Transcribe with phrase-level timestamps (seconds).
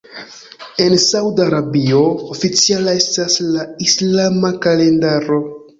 [0.85, 2.01] En Sauda Arabio
[2.37, 5.45] oficiala estas la islama kalendaro.